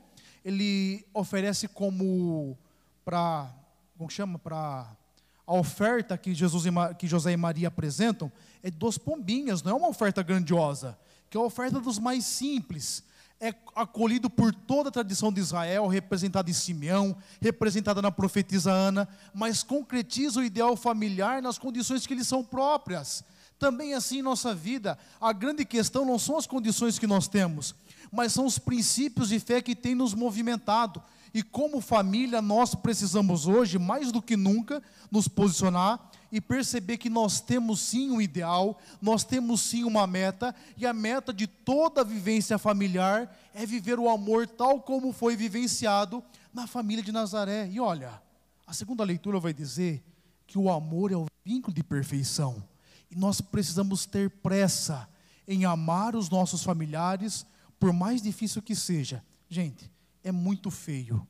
ele 0.44 1.04
oferece 1.12 1.68
como 1.68 2.56
para, 3.04 3.52
como 3.98 4.08
chama, 4.08 4.38
para 4.38 4.86
a 5.46 5.54
oferta 5.54 6.16
que 6.16 6.34
Jesus 6.34 6.64
e, 6.66 6.70
que 6.98 7.06
José 7.06 7.32
e 7.32 7.36
Maria 7.36 7.68
apresentam 7.68 8.30
é 8.62 8.70
duas 8.70 8.96
pombinhas, 8.96 9.62
não 9.62 9.72
é 9.72 9.74
uma 9.74 9.88
oferta 9.88 10.22
grandiosa, 10.22 10.98
que 11.28 11.36
é 11.36 11.40
a 11.40 11.44
oferta 11.44 11.80
dos 11.80 11.98
mais 11.98 12.24
simples. 12.24 13.02
É 13.44 13.52
acolhido 13.74 14.30
por 14.30 14.54
toda 14.54 14.88
a 14.88 14.92
tradição 14.92 15.32
de 15.32 15.40
Israel, 15.40 15.88
representada 15.88 16.48
em 16.48 16.52
Simeão, 16.52 17.16
representada 17.40 18.00
na 18.00 18.12
profetisa 18.12 18.70
Ana, 18.70 19.08
mas 19.34 19.64
concretiza 19.64 20.38
o 20.38 20.44
ideal 20.44 20.76
familiar 20.76 21.42
nas 21.42 21.58
condições 21.58 22.06
que 22.06 22.14
lhes 22.14 22.28
são 22.28 22.44
próprias. 22.44 23.24
Também 23.58 23.94
assim 23.94 24.20
em 24.20 24.22
nossa 24.22 24.54
vida, 24.54 24.96
a 25.20 25.32
grande 25.32 25.64
questão 25.64 26.04
não 26.04 26.20
são 26.20 26.36
as 26.36 26.46
condições 26.46 27.00
que 27.00 27.06
nós 27.06 27.26
temos, 27.26 27.74
mas 28.12 28.32
são 28.32 28.46
os 28.46 28.60
princípios 28.60 29.30
de 29.30 29.40
fé 29.40 29.60
que 29.60 29.74
têm 29.74 29.96
nos 29.96 30.14
movimentado. 30.14 31.02
E 31.34 31.42
como 31.42 31.80
família, 31.80 32.42
nós 32.42 32.74
precisamos 32.74 33.46
hoje, 33.46 33.78
mais 33.78 34.12
do 34.12 34.20
que 34.20 34.36
nunca, 34.36 34.82
nos 35.10 35.28
posicionar 35.28 36.10
e 36.30 36.40
perceber 36.40 36.98
que 36.98 37.10
nós 37.10 37.40
temos 37.40 37.80
sim 37.80 38.10
um 38.10 38.20
ideal, 38.20 38.78
nós 39.00 39.24
temos 39.24 39.60
sim 39.60 39.84
uma 39.84 40.06
meta, 40.06 40.54
e 40.76 40.86
a 40.86 40.92
meta 40.92 41.32
de 41.32 41.46
toda 41.46 42.04
vivência 42.04 42.58
familiar 42.58 43.34
é 43.54 43.66
viver 43.66 43.98
o 43.98 44.08
amor 44.08 44.46
tal 44.46 44.80
como 44.80 45.12
foi 45.12 45.36
vivenciado 45.36 46.22
na 46.52 46.66
família 46.66 47.04
de 47.04 47.12
Nazaré. 47.12 47.68
E 47.70 47.78
olha, 47.78 48.22
a 48.66 48.72
segunda 48.72 49.04
leitura 49.04 49.38
vai 49.38 49.52
dizer 49.52 50.02
que 50.46 50.58
o 50.58 50.70
amor 50.70 51.12
é 51.12 51.16
o 51.16 51.26
vínculo 51.44 51.74
de 51.74 51.82
perfeição. 51.82 52.62
E 53.10 53.16
nós 53.16 53.42
precisamos 53.42 54.06
ter 54.06 54.30
pressa 54.30 55.06
em 55.46 55.66
amar 55.66 56.16
os 56.16 56.30
nossos 56.30 56.62
familiares, 56.62 57.44
por 57.78 57.92
mais 57.92 58.22
difícil 58.22 58.62
que 58.62 58.74
seja. 58.74 59.22
Gente, 59.50 59.91
é 60.22 60.32
muito 60.32 60.70
feio. 60.70 61.26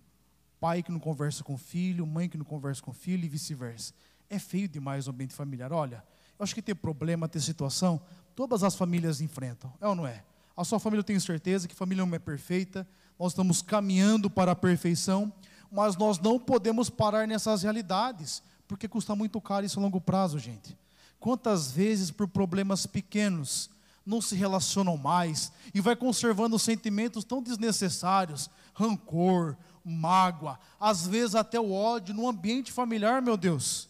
Pai 0.61 0.83
que 0.83 0.93
não 0.93 1.01
conversa 1.01 1.43
com 1.43 1.59
filho, 1.59 2.07
mãe 2.07 2.29
que 2.29 2.39
não 2.39 2.45
conversa 2.45 2.83
com 2.83 2.93
filho 2.93 3.25
e 3.25 3.29
vice-versa. 3.29 3.93
É 4.31 4.39
feio 4.39 4.69
demais 4.69 5.07
o 5.07 5.11
ambiente 5.11 5.35
familiar. 5.35 5.73
Olha, 5.73 6.05
eu 6.39 6.45
acho 6.45 6.55
que 6.55 6.63
tem 6.63 6.75
problema, 6.75 7.29
tem 7.29 7.41
situação, 7.41 8.01
todas 8.35 8.63
as 8.63 8.75
famílias 8.75 9.21
enfrentam, 9.21 9.73
é 9.81 9.87
ou 9.87 9.95
não 9.95 10.07
é? 10.07 10.25
A 10.57 10.65
sua 10.65 10.79
família 10.79 11.01
eu 11.01 11.05
tenho 11.05 11.21
certeza 11.21 11.67
que 11.67 11.75
família 11.75 12.05
não 12.05 12.15
é 12.15 12.19
perfeita, 12.19 12.87
nós 13.19 13.33
estamos 13.33 13.63
caminhando 13.63 14.29
para 14.29 14.53
a 14.53 14.57
perfeição, 14.57 15.33
mas 15.71 15.97
nós 15.97 16.19
não 16.19 16.39
podemos 16.39 16.91
parar 16.91 17.27
nessas 17.27 17.63
realidades, 17.63 18.43
porque 18.69 18.89
custa 18.89 19.15
muito 19.15 19.41
caro 19.41 19.65
isso 19.65 19.79
a 19.79 19.83
longo 19.83 20.01
prazo, 20.01 20.39
gente. 20.39 20.77
Quantas 21.19 21.71
vezes 21.71 22.11
por 22.11 22.29
problemas 22.29 22.87
pequenos 22.87 23.71
não 24.05 24.21
se 24.21 24.35
relacionam 24.35 24.97
mais 24.97 25.53
e 25.73 25.81
vai 25.81 25.95
conservando 25.95 26.59
sentimentos 26.59 27.25
tão 27.25 27.43
desnecessários, 27.43 28.51
rancor, 28.73 29.57
mágoa, 29.85 30.59
às 30.79 31.07
vezes 31.07 31.35
até 31.35 31.59
o 31.59 31.73
ódio 31.73 32.15
no 32.15 32.29
ambiente 32.29 32.73
familiar, 32.73 33.21
meu 33.21 33.37
Deus. 33.37 33.89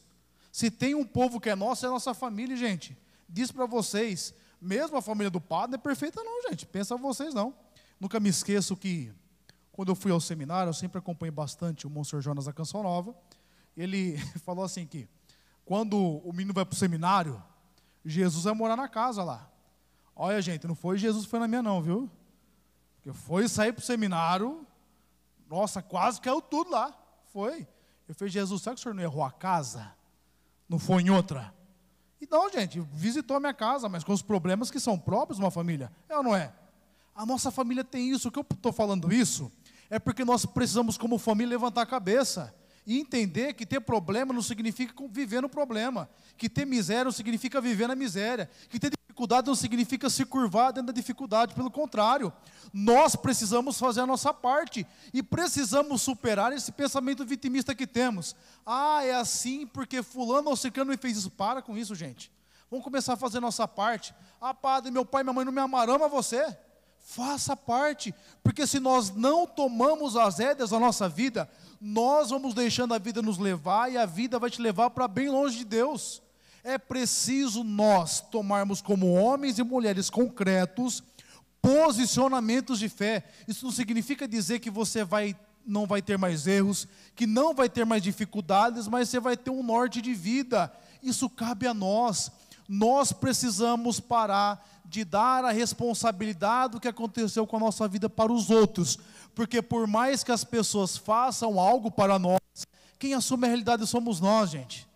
Se 0.50 0.70
tem 0.70 0.94
um 0.94 1.04
povo 1.04 1.40
que 1.40 1.48
é 1.48 1.54
nosso, 1.54 1.86
é 1.86 1.88
nossa 1.88 2.12
família, 2.12 2.56
gente. 2.56 2.96
Diz 3.28 3.50
para 3.50 3.64
vocês, 3.64 4.34
mesmo 4.60 4.96
a 4.96 5.02
família 5.02 5.30
do 5.30 5.40
padre 5.40 5.72
não 5.72 5.76
é 5.76 5.78
perfeita 5.78 6.22
não, 6.22 6.48
gente. 6.48 6.66
Pensa 6.66 6.96
vocês 6.96 7.32
não. 7.32 7.54
Nunca 7.98 8.20
me 8.20 8.28
esqueço 8.28 8.76
que 8.76 9.12
quando 9.72 9.88
eu 9.88 9.94
fui 9.94 10.12
ao 10.12 10.20
seminário, 10.20 10.68
eu 10.68 10.74
sempre 10.74 10.98
acompanhei 10.98 11.30
bastante 11.30 11.86
o 11.86 11.90
Monsenhor 11.90 12.20
Jonas 12.20 12.44
da 12.44 12.52
Canção 12.52 12.82
Nova. 12.82 13.14
Ele 13.76 14.18
falou 14.44 14.64
assim 14.64 14.86
que 14.86 15.08
quando 15.64 15.98
o 15.98 16.32
menino 16.32 16.52
vai 16.52 16.64
para 16.66 16.74
o 16.74 16.78
seminário, 16.78 17.42
Jesus 18.04 18.44
vai 18.44 18.52
morar 18.52 18.76
na 18.76 18.88
casa 18.88 19.24
lá. 19.24 19.50
Olha, 20.14 20.42
gente, 20.42 20.66
não 20.66 20.74
foi 20.74 20.98
Jesus 20.98 21.24
que 21.24 21.30
foi 21.30 21.40
na 21.40 21.48
minha 21.48 21.62
não, 21.62 21.80
viu? 21.80 22.10
Porque 22.96 23.12
foi 23.12 23.48
sair 23.48 23.72
para 23.72 23.80
o 23.80 23.84
seminário, 23.84 24.66
nossa, 25.52 25.82
quase 25.82 26.18
caiu 26.18 26.40
tudo 26.40 26.70
lá. 26.70 26.98
Foi. 27.30 27.68
Eu 28.08 28.14
falei, 28.14 28.32
Jesus, 28.32 28.62
será 28.62 28.74
que 28.74 28.80
o 28.80 28.82
senhor 28.82 28.94
não 28.94 29.02
errou 29.02 29.22
a 29.22 29.30
casa? 29.30 29.92
Não 30.66 30.78
foi 30.78 31.02
em 31.02 31.10
outra? 31.10 31.52
E 32.18 32.26
não, 32.30 32.48
gente, 32.50 32.80
visitou 32.80 33.36
a 33.36 33.40
minha 33.40 33.52
casa, 33.52 33.86
mas 33.86 34.02
com 34.02 34.14
os 34.14 34.22
problemas 34.22 34.70
que 34.70 34.80
são 34.80 34.98
próprios 34.98 35.36
de 35.36 35.44
uma 35.44 35.50
família. 35.50 35.92
É 36.08 36.16
ou 36.16 36.22
não 36.22 36.34
é? 36.34 36.54
A 37.14 37.26
nossa 37.26 37.50
família 37.50 37.84
tem 37.84 38.10
isso. 38.10 38.28
O 38.28 38.32
que 38.32 38.38
eu 38.38 38.46
estou 38.50 38.72
falando 38.72 39.12
isso 39.12 39.52
é 39.90 39.98
porque 39.98 40.24
nós 40.24 40.46
precisamos, 40.46 40.96
como 40.96 41.18
família, 41.18 41.50
levantar 41.50 41.82
a 41.82 41.86
cabeça 41.86 42.54
e 42.86 42.98
entender 42.98 43.52
que 43.52 43.66
ter 43.66 43.80
problema 43.80 44.32
não 44.32 44.40
significa 44.40 44.94
viver 45.10 45.42
no 45.42 45.50
problema, 45.50 46.08
que 46.38 46.48
ter 46.48 46.64
miséria 46.64 47.04
não 47.04 47.12
significa 47.12 47.60
viver 47.60 47.88
na 47.88 47.94
miséria, 47.94 48.48
que 48.70 48.80
ter 48.80 48.90
dificuldade 49.12 49.46
não 49.46 49.54
significa 49.54 50.08
se 50.08 50.24
curvar 50.24 50.72
dentro 50.72 50.86
da 50.86 50.92
dificuldade, 50.92 51.54
pelo 51.54 51.70
contrário, 51.70 52.32
nós 52.72 53.14
precisamos 53.14 53.78
fazer 53.78 54.00
a 54.00 54.06
nossa 54.06 54.32
parte 54.32 54.86
e 55.12 55.22
precisamos 55.22 56.00
superar 56.00 56.50
esse 56.52 56.72
pensamento 56.72 57.24
vitimista 57.24 57.74
que 57.74 57.86
temos. 57.86 58.34
Ah, 58.64 59.04
é 59.04 59.14
assim 59.14 59.66
porque 59.66 60.02
fulano 60.02 60.48
ou 60.48 60.56
ciclano 60.56 60.90
me 60.90 60.96
fez 60.96 61.18
isso. 61.18 61.30
Para 61.30 61.60
com 61.60 61.76
isso, 61.76 61.94
gente. 61.94 62.32
Vamos 62.70 62.82
começar 62.82 63.12
a 63.12 63.16
fazer 63.16 63.38
a 63.38 63.42
nossa 63.42 63.68
parte. 63.68 64.14
Ah, 64.40 64.54
padre, 64.54 64.90
meu 64.90 65.04
pai 65.04 65.20
e 65.20 65.24
minha 65.24 65.34
mãe 65.34 65.44
não 65.44 65.52
me 65.52 65.60
amaram, 65.60 65.94
ama 65.94 66.08
você. 66.08 66.56
Faça 66.98 67.54
parte, 67.54 68.14
porque 68.42 68.66
se 68.66 68.80
nós 68.80 69.10
não 69.10 69.46
tomamos 69.46 70.16
as 70.16 70.38
rédeas 70.38 70.70
da 70.70 70.78
nossa 70.78 71.06
vida, 71.08 71.50
nós 71.80 72.30
vamos 72.30 72.54
deixando 72.54 72.94
a 72.94 72.98
vida 72.98 73.20
nos 73.20 73.36
levar 73.36 73.92
e 73.92 73.98
a 73.98 74.06
vida 74.06 74.38
vai 74.38 74.48
te 74.48 74.62
levar 74.62 74.88
para 74.90 75.06
bem 75.06 75.28
longe 75.28 75.58
de 75.58 75.64
Deus. 75.64 76.22
É 76.64 76.78
preciso 76.78 77.64
nós 77.64 78.20
tomarmos 78.20 78.80
como 78.80 79.12
homens 79.12 79.58
e 79.58 79.62
mulheres 79.62 80.08
concretos 80.08 81.02
posicionamentos 81.62 82.80
de 82.80 82.88
fé. 82.88 83.24
Isso 83.46 83.64
não 83.64 83.72
significa 83.72 84.26
dizer 84.26 84.58
que 84.58 84.68
você 84.68 85.04
vai 85.04 85.36
não 85.64 85.86
vai 85.86 86.02
ter 86.02 86.18
mais 86.18 86.48
erros, 86.48 86.88
que 87.14 87.24
não 87.24 87.54
vai 87.54 87.68
ter 87.68 87.86
mais 87.86 88.02
dificuldades, 88.02 88.88
mas 88.88 89.08
você 89.08 89.20
vai 89.20 89.36
ter 89.36 89.50
um 89.50 89.62
norte 89.62 90.02
de 90.02 90.12
vida. 90.12 90.72
Isso 91.00 91.30
cabe 91.30 91.68
a 91.68 91.72
nós. 91.72 92.32
Nós 92.68 93.12
precisamos 93.12 94.00
parar 94.00 94.68
de 94.84 95.04
dar 95.04 95.44
a 95.44 95.52
responsabilidade 95.52 96.72
do 96.72 96.80
que 96.80 96.88
aconteceu 96.88 97.46
com 97.46 97.58
a 97.58 97.60
nossa 97.60 97.86
vida 97.86 98.10
para 98.10 98.32
os 98.32 98.50
outros, 98.50 98.98
porque 99.36 99.62
por 99.62 99.86
mais 99.86 100.24
que 100.24 100.32
as 100.32 100.42
pessoas 100.42 100.96
façam 100.96 101.60
algo 101.60 101.92
para 101.92 102.18
nós, 102.18 102.40
quem 102.98 103.14
assume 103.14 103.46
a 103.46 103.48
realidade 103.48 103.86
somos 103.86 104.18
nós, 104.18 104.50
gente. 104.50 104.88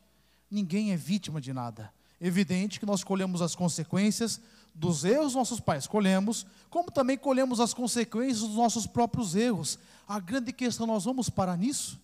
Ninguém 0.51 0.93
é 0.93 0.97
vítima 0.97 1.41
de 1.41 1.53
nada. 1.53 1.93
Evidente 2.21 2.81
que 2.81 2.87
nós 2.87 3.05
colhemos 3.05 3.43
as 3.43 3.55
consequências 3.55 4.41
dos 4.75 5.05
erros 5.05 5.27
dos 5.27 5.35
nossos 5.35 5.59
pais, 5.59 5.87
colhemos, 5.87 6.47
como 6.69 6.91
também 6.91 7.17
colhemos 7.17 7.61
as 7.61 7.73
consequências 7.73 8.41
dos 8.41 8.57
nossos 8.57 8.87
próprios 8.87 9.35
erros. 9.35 9.79
A 10.07 10.21
grande 10.21 10.53
questão, 10.53 10.87
nós 10.87 11.05
vamos 11.05 11.31
parar 11.31 11.57
nisso? 11.57 11.99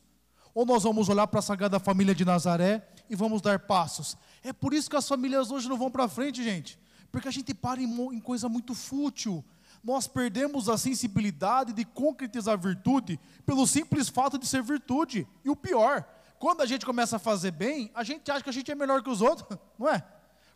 Ou 0.54 0.66
nós 0.66 0.82
vamos 0.82 1.08
olhar 1.08 1.26
para 1.26 1.38
a 1.38 1.42
Sagrada 1.42 1.78
Família 1.78 2.14
de 2.14 2.24
Nazaré 2.24 2.86
e 3.08 3.14
vamos 3.14 3.40
dar 3.40 3.58
passos? 3.60 4.16
É 4.42 4.52
por 4.52 4.74
isso 4.74 4.88
que 4.88 4.96
as 4.96 5.06
famílias 5.06 5.50
hoje 5.50 5.68
não 5.68 5.78
vão 5.78 5.90
para 5.90 6.08
frente, 6.08 6.42
gente. 6.42 6.78
Porque 7.10 7.28
a 7.28 7.30
gente 7.30 7.54
para 7.54 7.80
em, 7.80 7.86
em 7.86 8.20
coisa 8.20 8.48
muito 8.48 8.74
fútil. 8.74 9.44
Nós 9.84 10.06
perdemos 10.06 10.68
a 10.68 10.78
sensibilidade 10.78 11.72
de 11.72 11.84
concretizar 11.84 12.58
virtude 12.58 13.18
pelo 13.44 13.66
simples 13.66 14.08
fato 14.08 14.38
de 14.38 14.46
ser 14.46 14.62
virtude. 14.62 15.26
E 15.44 15.50
o 15.50 15.56
pior, 15.56 16.06
quando 16.42 16.60
a 16.60 16.66
gente 16.66 16.84
começa 16.84 17.14
a 17.14 17.18
fazer 17.20 17.52
bem, 17.52 17.88
a 17.94 18.02
gente 18.02 18.28
acha 18.28 18.42
que 18.42 18.50
a 18.50 18.52
gente 18.52 18.68
é 18.68 18.74
melhor 18.74 19.00
que 19.00 19.08
os 19.08 19.22
outros, 19.22 19.56
não 19.78 19.88
é? 19.88 20.04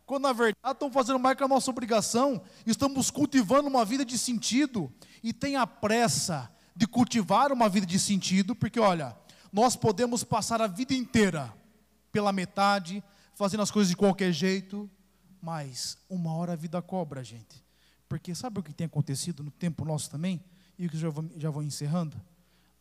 Quando 0.05 0.23
na 0.23 0.33
verdade 0.33 0.57
estamos 0.69 0.93
fazendo 0.93 1.17
mais 1.17 1.37
que 1.37 1.43
a 1.45 1.47
nossa 1.47 1.71
obrigação, 1.71 2.41
estamos 2.65 3.09
cultivando 3.09 3.69
uma 3.69 3.85
vida 3.85 4.03
de 4.03 4.17
sentido 4.17 4.91
e 5.23 5.31
tem 5.31 5.55
a 5.55 5.65
pressa 5.65 6.51
de 6.75 6.85
cultivar 6.85 7.53
uma 7.53 7.69
vida 7.69 7.85
de 7.85 7.97
sentido, 7.97 8.53
porque 8.53 8.81
olha, 8.81 9.17
nós 9.49 9.77
podemos 9.77 10.25
passar 10.25 10.61
a 10.61 10.67
vida 10.67 10.93
inteira 10.93 11.53
pela 12.11 12.33
metade, 12.33 13.01
fazendo 13.33 13.63
as 13.63 13.71
coisas 13.71 13.89
de 13.89 13.95
qualquer 13.95 14.33
jeito, 14.33 14.91
mas 15.41 15.97
uma 16.09 16.33
hora 16.33 16.51
a 16.51 16.57
vida 16.57 16.81
cobra, 16.81 17.23
gente. 17.23 17.63
Porque 18.09 18.35
sabe 18.35 18.59
o 18.59 18.63
que 18.63 18.73
tem 18.73 18.87
acontecido 18.87 19.41
no 19.41 19.51
tempo 19.51 19.85
nosso 19.85 20.09
também? 20.09 20.43
E 20.77 20.89
que 20.89 20.97
já 20.97 21.09
vou, 21.09 21.23
já 21.37 21.49
vou 21.49 21.63
encerrando. 21.63 22.19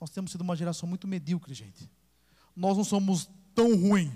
Nós 0.00 0.10
temos 0.10 0.32
sido 0.32 0.40
uma 0.40 0.56
geração 0.56 0.88
muito 0.88 1.06
medíocre, 1.06 1.54
gente. 1.54 1.88
Nós 2.56 2.76
não 2.76 2.84
somos 2.84 3.28
tão 3.54 3.76
ruins 3.76 4.12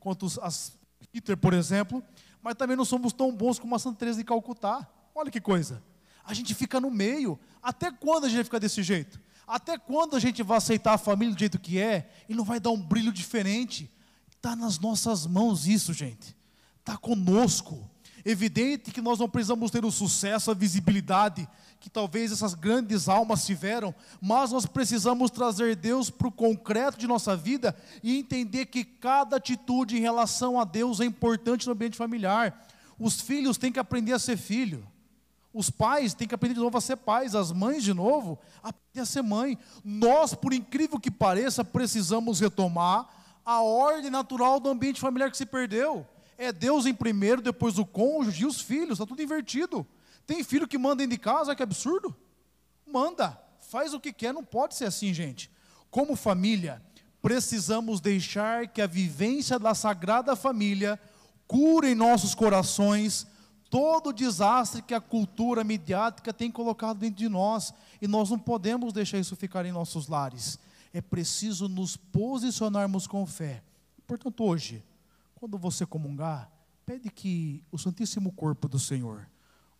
quanto 0.00 0.26
as 0.40 0.72
Hitler, 1.12 1.36
por 1.36 1.52
exemplo, 1.52 2.02
mas 2.42 2.54
também 2.54 2.76
não 2.76 2.84
somos 2.84 3.12
tão 3.12 3.30
bons 3.34 3.58
como 3.58 3.74
a 3.74 3.78
Santa 3.78 3.98
Teresa 3.98 4.18
de 4.18 4.24
Calcutá. 4.24 4.88
Olha 5.14 5.30
que 5.30 5.40
coisa. 5.40 5.82
A 6.24 6.32
gente 6.32 6.54
fica 6.54 6.80
no 6.80 6.90
meio. 6.90 7.38
Até 7.62 7.90
quando 7.90 8.24
a 8.24 8.28
gente 8.28 8.36
vai 8.36 8.44
ficar 8.44 8.58
desse 8.58 8.82
jeito? 8.82 9.20
Até 9.46 9.76
quando 9.76 10.16
a 10.16 10.20
gente 10.20 10.42
vai 10.42 10.56
aceitar 10.56 10.94
a 10.94 10.98
família 10.98 11.34
do 11.34 11.38
jeito 11.38 11.58
que 11.58 11.78
é 11.78 12.10
e 12.28 12.34
não 12.34 12.44
vai 12.44 12.58
dar 12.58 12.70
um 12.70 12.80
brilho 12.80 13.12
diferente? 13.12 13.90
Está 14.34 14.56
nas 14.56 14.78
nossas 14.78 15.26
mãos 15.26 15.66
isso, 15.66 15.92
gente 15.92 16.34
está 16.82 16.96
conosco. 16.96 17.88
Evidente 18.24 18.90
que 18.90 19.00
nós 19.00 19.18
não 19.18 19.28
precisamos 19.28 19.70
ter 19.70 19.84
o 19.84 19.90
sucesso, 19.90 20.50
a 20.50 20.54
visibilidade 20.54 21.48
que 21.80 21.90
talvez 21.90 22.30
essas 22.30 22.54
grandes 22.54 23.08
almas 23.08 23.44
tiveram, 23.44 23.92
mas 24.20 24.52
nós 24.52 24.64
precisamos 24.64 25.32
trazer 25.32 25.74
Deus 25.74 26.08
para 26.10 26.28
o 26.28 26.32
concreto 26.32 26.96
de 26.96 27.08
nossa 27.08 27.36
vida 27.36 27.76
e 28.04 28.16
entender 28.16 28.66
que 28.66 28.84
cada 28.84 29.36
atitude 29.36 29.96
em 29.96 30.00
relação 30.00 30.60
a 30.60 30.64
Deus 30.64 31.00
é 31.00 31.04
importante 31.04 31.66
no 31.66 31.72
ambiente 31.72 31.96
familiar. 31.96 32.68
Os 32.96 33.20
filhos 33.20 33.58
têm 33.58 33.72
que 33.72 33.80
aprender 33.80 34.12
a 34.12 34.18
ser 34.20 34.36
filho. 34.36 34.86
Os 35.52 35.70
pais 35.70 36.14
têm 36.14 36.28
que 36.28 36.34
aprender 36.34 36.54
de 36.54 36.60
novo 36.60 36.78
a 36.78 36.80
ser 36.80 36.96
pais, 36.96 37.34
as 37.34 37.50
mães 37.50 37.82
de 37.82 37.92
novo, 37.92 38.38
aprender 38.62 39.00
a 39.00 39.04
ser 39.04 39.22
mãe. 39.22 39.58
Nós, 39.84 40.34
por 40.34 40.52
incrível 40.52 41.00
que 41.00 41.10
pareça, 41.10 41.64
precisamos 41.64 42.38
retomar 42.38 43.08
a 43.44 43.60
ordem 43.60 44.08
natural 44.08 44.60
do 44.60 44.70
ambiente 44.70 45.00
familiar 45.00 45.30
que 45.30 45.36
se 45.36 45.44
perdeu. 45.44 46.06
É 46.38 46.52
Deus 46.52 46.86
em 46.86 46.94
primeiro, 46.94 47.42
depois 47.42 47.78
o 47.78 47.86
cônjuge 47.86 48.42
e 48.42 48.46
os 48.46 48.60
filhos, 48.60 48.92
está 48.92 49.06
tudo 49.06 49.22
invertido. 49.22 49.86
Tem 50.26 50.42
filho 50.42 50.68
que 50.68 50.78
manda 50.78 50.96
dentro 50.96 51.16
de 51.16 51.18
casa, 51.18 51.54
que 51.54 51.62
absurdo. 51.62 52.14
Manda, 52.86 53.38
faz 53.60 53.94
o 53.94 54.00
que 54.00 54.12
quer, 54.12 54.32
não 54.32 54.44
pode 54.44 54.74
ser 54.74 54.86
assim, 54.86 55.12
gente. 55.12 55.50
Como 55.90 56.16
família, 56.16 56.82
precisamos 57.20 58.00
deixar 58.00 58.68
que 58.68 58.80
a 58.82 58.86
vivência 58.86 59.58
da 59.58 59.74
Sagrada 59.74 60.34
Família 60.34 60.98
cure 61.46 61.88
em 61.88 61.94
nossos 61.94 62.34
corações 62.34 63.26
todo 63.72 64.10
o 64.10 64.12
desastre 64.12 64.82
que 64.82 64.92
a 64.92 65.00
cultura 65.00 65.64
midiática 65.64 66.30
tem 66.30 66.50
colocado 66.50 66.98
dentro 66.98 67.16
de 67.16 67.28
nós, 67.30 67.72
e 68.02 68.06
nós 68.06 68.28
não 68.28 68.38
podemos 68.38 68.92
deixar 68.92 69.18
isso 69.18 69.34
ficar 69.34 69.64
em 69.64 69.72
nossos 69.72 70.08
lares. 70.08 70.58
É 70.92 71.00
preciso 71.00 71.70
nos 71.70 71.96
posicionarmos 71.96 73.06
com 73.06 73.24
fé. 73.24 73.62
Portanto, 74.06 74.44
hoje, 74.44 74.84
quando 75.42 75.58
você 75.58 75.84
comungar, 75.84 76.48
pede 76.86 77.10
que 77.10 77.64
o 77.72 77.76
Santíssimo 77.76 78.30
Corpo 78.30 78.68
do 78.68 78.78
Senhor 78.78 79.28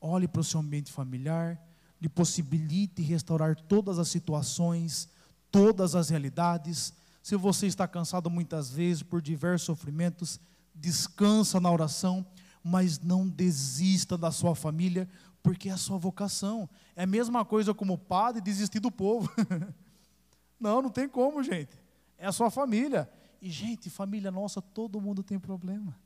olhe 0.01 0.27
para 0.27 0.41
o 0.41 0.45
seu 0.45 0.59
ambiente 0.59 0.91
familiar, 0.91 1.57
lhe 2.01 2.09
possibilite 2.09 3.01
restaurar 3.01 3.55
todas 3.55 3.97
as 4.01 4.09
situações, 4.09 5.09
todas 5.53 5.95
as 5.95 6.09
realidades. 6.09 6.93
Se 7.23 7.37
você 7.37 7.69
está 7.69 7.87
cansado 7.87 8.29
muitas 8.29 8.71
vezes 8.71 9.05
por 9.05 9.23
diversos 9.23 9.67
sofrimentos, 9.67 10.41
descansa 10.75 11.61
na 11.61 11.71
oração, 11.71 12.27
mas 12.61 12.99
não 12.99 13.29
desista 13.29 14.19
da 14.19 14.33
sua 14.33 14.57
família, 14.57 15.09
porque 15.45 15.69
é 15.69 15.73
a 15.73 15.77
sua 15.77 15.97
vocação. 15.97 16.69
É 16.97 17.05
a 17.05 17.07
mesma 17.07 17.45
coisa 17.45 17.73
como 17.73 17.97
padre 17.97 18.43
desistir 18.43 18.81
do 18.81 18.91
povo. 18.91 19.31
não, 20.59 20.83
não 20.83 20.91
tem 20.91 21.09
como, 21.09 21.41
gente. 21.41 21.81
É 22.19 22.27
a 22.27 22.33
sua 22.33 22.51
família. 22.51 23.09
E, 23.43 23.51
gente, 23.51 23.91
família 23.91 24.31
nossa, 24.31 24.63
todo 24.63 25.01
mundo 25.01 25.21
tem 25.21 25.37
problema. 25.37 25.99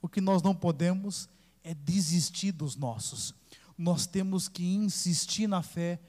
O 0.00 0.08
que 0.08 0.20
nós 0.20 0.40
não 0.40 0.54
podemos 0.54 1.28
é 1.64 1.74
desistir 1.74 2.52
dos 2.52 2.76
nossos. 2.76 3.34
Nós 3.76 4.06
temos 4.06 4.46
que 4.48 4.64
insistir 4.64 5.48
na 5.48 5.60
fé, 5.60 6.00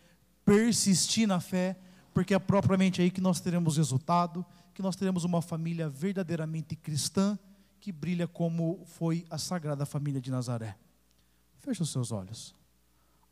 persistir 0.45 1.27
na 1.27 1.39
fé, 1.39 1.75
porque 2.13 2.35
é 2.35 2.39
propriamente 2.39 3.01
aí 3.01 3.09
que 3.09 3.19
nós 3.19 3.41
teremos 3.41 3.77
resultado, 3.77 4.45
que 4.75 4.81
nós 4.83 4.95
teremos 4.95 5.23
uma 5.23 5.41
família 5.41 5.89
verdadeiramente 5.89 6.75
cristã, 6.75 7.39
que 7.79 7.91
brilha 7.91 8.27
como 8.27 8.83
foi 8.85 9.25
a 9.27 9.39
sagrada 9.39 9.87
família 9.87 10.21
de 10.21 10.29
Nazaré. 10.29 10.77
Feche 11.57 11.81
os 11.81 11.89
seus 11.89 12.11
olhos, 12.11 12.53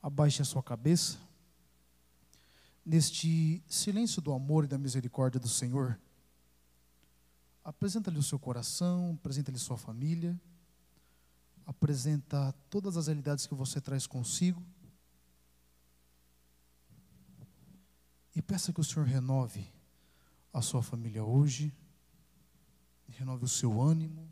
abaixe 0.01 0.41
a 0.41 0.45
sua 0.45 0.63
cabeça. 0.63 1.19
Neste 2.83 3.61
silêncio 3.67 4.23
do 4.23 4.33
amor 4.33 4.63
e 4.63 4.67
da 4.67 4.77
misericórdia 4.79 5.39
do 5.39 5.47
Senhor, 5.47 5.99
Apresenta-lhe 7.63 8.19
o 8.19 8.23
seu 8.23 8.37
coração, 8.37 9.13
apresenta-lhe 9.19 9.57
sua 9.57 9.77
família, 9.77 10.39
apresenta 11.65 12.53
todas 12.69 12.97
as 12.97 13.07
realidades 13.07 13.47
que 13.47 13.55
você 13.55 13.79
traz 13.79 14.05
consigo. 14.05 14.61
E 18.35 18.41
peça 18.41 18.73
que 18.73 18.81
o 18.81 18.83
Senhor 18.83 19.05
renove 19.05 19.71
a 20.51 20.61
sua 20.61 20.81
família 20.81 21.23
hoje, 21.23 21.73
renove 23.07 23.45
o 23.45 23.47
seu 23.47 23.81
ânimo, 23.81 24.31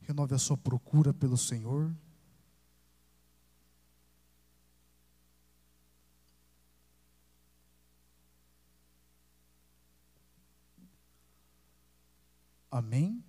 renove 0.00 0.34
a 0.34 0.38
sua 0.38 0.56
procura 0.56 1.12
pelo 1.12 1.36
Senhor. 1.36 1.94
Amém? 12.70 13.25